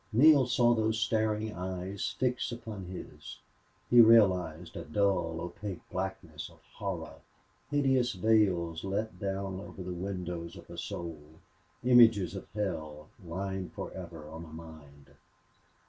Neale 0.11 0.47
saw 0.47 0.73
those 0.73 0.97
staring 0.99 1.53
eyes 1.53 2.15
fix 2.17 2.51
upon 2.51 2.85
his; 2.85 3.37
he 3.87 4.01
realized 4.01 4.75
a 4.75 4.83
dull, 4.83 5.39
opaque 5.39 5.87
blackness 5.91 6.49
of 6.49 6.59
horror, 6.73 7.19
hideous 7.69 8.13
veils 8.13 8.83
let 8.83 9.19
down 9.19 9.59
over 9.59 9.83
the 9.83 9.93
windows 9.93 10.55
of 10.55 10.67
a 10.71 10.77
soul, 10.79 11.19
images 11.83 12.33
of 12.33 12.47
hell 12.55 13.09
limned 13.23 13.73
forever 13.73 14.27
on 14.27 14.43
a 14.43 14.47
mind. 14.47 15.11